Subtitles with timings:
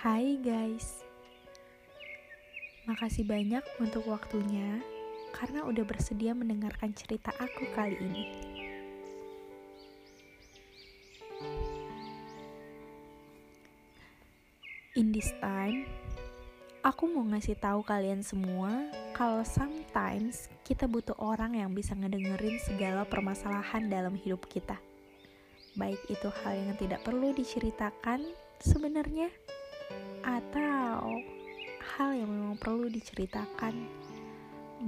[0.00, 1.04] Hai guys,
[2.88, 4.80] makasih banyak untuk waktunya
[5.36, 8.24] karena udah bersedia mendengarkan cerita aku kali ini.
[14.96, 15.84] In this time,
[16.80, 18.72] aku mau ngasih tahu kalian semua
[19.12, 24.80] kalau sometimes kita butuh orang yang bisa ngedengerin segala permasalahan dalam hidup kita.
[25.76, 28.24] Baik itu hal yang tidak perlu diceritakan
[28.64, 29.28] sebenarnya
[30.24, 31.20] atau
[31.96, 33.74] hal yang memang perlu diceritakan.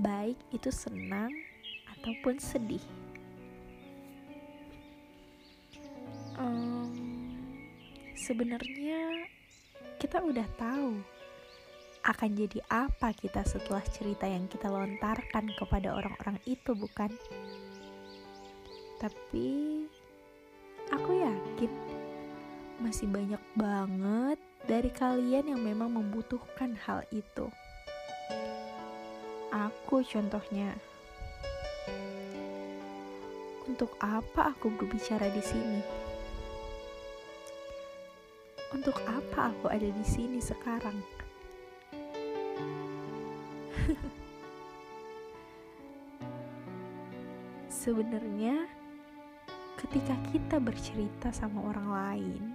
[0.00, 1.32] Baik itu senang
[1.98, 2.82] ataupun sedih.
[6.40, 6.96] Um,
[8.16, 9.28] sebenarnya
[10.00, 10.96] kita udah tahu
[12.02, 17.12] akan jadi apa kita setelah cerita yang kita lontarkan kepada orang-orang itu bukan?
[18.98, 19.86] Tapi
[20.90, 21.91] aku yakin
[22.82, 27.46] masih banyak banget dari kalian yang memang membutuhkan hal itu.
[29.54, 30.74] Aku contohnya.
[33.62, 35.78] Untuk apa aku berbicara di sini?
[38.74, 40.98] Untuk apa aku ada di sini sekarang?
[47.82, 48.66] Sebenarnya,
[49.78, 52.54] ketika kita bercerita sama orang lain,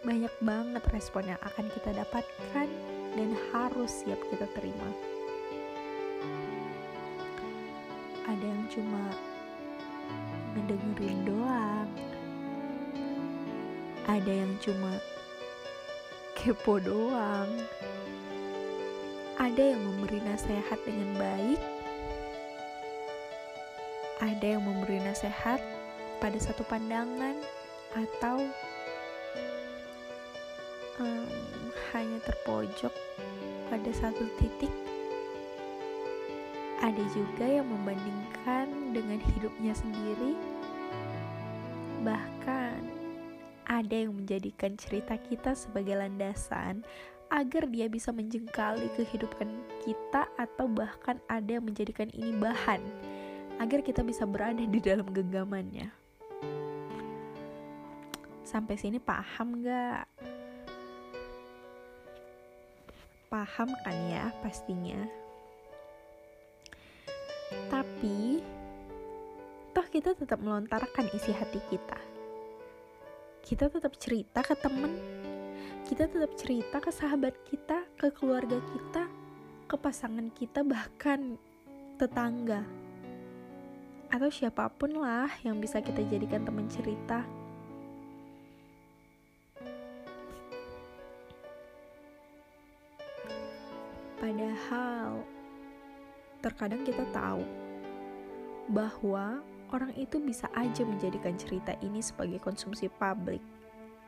[0.00, 2.68] banyak banget respon yang akan kita dapatkan
[3.16, 4.88] dan harus siap kita terima.
[8.24, 9.02] Ada yang cuma
[10.56, 11.90] ngedengerin doang.
[14.08, 14.96] Ada yang cuma
[16.38, 17.50] kepo doang.
[19.36, 21.60] Ada yang memberi nasihat dengan baik.
[24.20, 25.60] Ada yang memberi nasihat
[26.20, 27.36] pada satu pandangan
[27.96, 28.44] atau
[31.00, 31.26] um,
[31.90, 32.92] hanya terpojok
[33.72, 34.70] pada satu titik.
[36.80, 40.32] Ada juga yang membandingkan dengan hidupnya sendiri,
[42.00, 42.80] bahkan
[43.68, 46.80] ada yang menjadikan cerita kita sebagai landasan
[47.30, 49.46] agar dia bisa menjengkali kehidupan
[49.84, 52.80] kita, atau bahkan ada yang menjadikan ini bahan
[53.60, 55.92] agar kita bisa berada di dalam genggamannya.
[58.42, 60.08] Sampai sini paham gak?
[63.30, 64.98] Paham kan ya pastinya.
[67.70, 68.42] Tapi
[69.70, 71.98] toh kita tetap melontarkan isi hati kita.
[73.40, 74.92] Kita tetap cerita ke temen,
[75.86, 79.06] kita tetap cerita ke sahabat kita, ke keluarga kita,
[79.70, 81.38] ke pasangan kita, bahkan
[82.02, 82.66] tetangga.
[84.10, 87.22] Atau siapa pun lah yang bisa kita jadikan teman cerita.
[94.20, 95.24] Padahal
[96.44, 97.40] terkadang kita tahu
[98.68, 99.40] bahwa
[99.72, 103.40] orang itu bisa aja menjadikan cerita ini sebagai konsumsi publik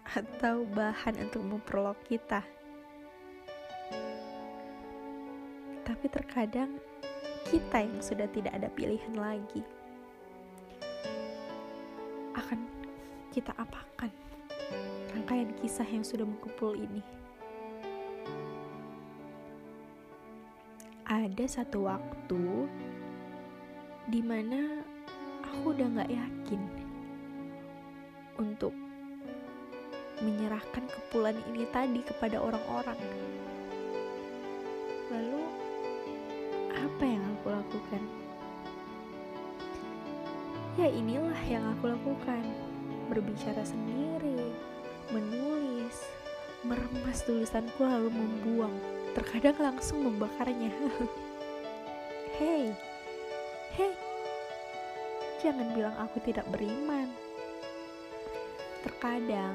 [0.02, 2.42] atau bahan untuk memperolok kita.
[5.82, 6.78] Tapi terkadang
[7.46, 9.62] kita yang sudah tidak ada pilihan lagi.
[12.34, 12.64] Akan
[13.30, 14.10] kita apakan
[15.14, 17.21] rangkaian kisah yang sudah mengkumpul ini?
[21.06, 22.70] Ada satu waktu
[24.10, 24.82] di mana
[25.42, 26.62] aku udah gak yakin
[28.38, 28.74] untuk
[30.22, 32.98] menyerahkan kepulan ini tadi kepada orang-orang.
[35.10, 35.42] Lalu,
[36.70, 38.02] apa yang aku lakukan?
[40.78, 42.42] Ya, inilah yang aku lakukan:
[43.12, 44.54] berbicara sendiri,
[45.12, 46.06] menulis,
[46.62, 48.74] meremas tulisanku, lalu membuang
[49.18, 50.70] terkadang langsung membakarnya.
[52.42, 52.72] Hei,
[53.76, 53.92] hei,
[55.44, 57.12] jangan bilang aku tidak beriman.
[58.82, 59.52] Terkadang,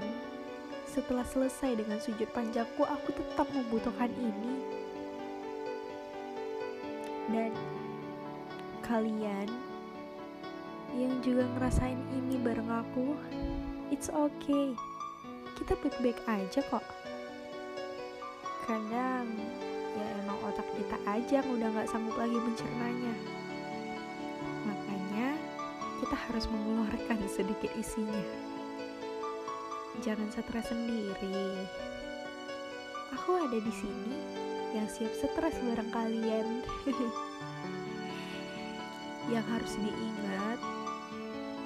[0.86, 4.56] setelah selesai dengan sujud panjangku, aku tetap membutuhkan ini.
[7.34, 7.52] Dan
[8.86, 9.50] kalian
[10.96, 13.18] yang juga ngerasain ini bareng aku,
[13.90, 14.72] it's okay.
[15.58, 16.86] Kita baik-baik aja kok.
[18.70, 19.26] Kadang
[19.98, 23.14] ya emang otak kita aja yang udah gak sanggup lagi mencernanya.
[24.70, 25.34] Makanya
[25.98, 28.22] kita harus mengeluarkan sedikit isinya.
[30.06, 31.66] Jangan stres sendiri.
[33.18, 34.14] Aku ada di sini
[34.78, 36.48] yang siap stres bareng kalian.
[39.28, 40.60] Yang harus diingat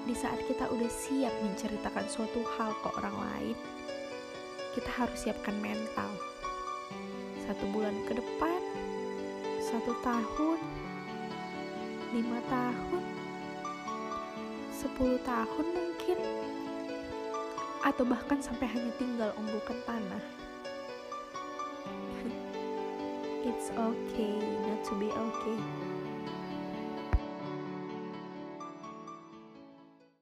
[0.09, 3.55] di saat kita udah siap menceritakan suatu hal ke orang lain
[4.71, 6.07] kita harus siapkan mental.
[7.43, 8.61] Satu bulan ke depan,
[9.59, 10.59] satu tahun,
[12.15, 13.03] lima tahun,
[14.71, 16.19] sepuluh tahun mungkin,
[17.83, 20.23] atau bahkan sampai hanya tinggal onggokan tanah.
[23.47, 25.59] It's okay not to be okay.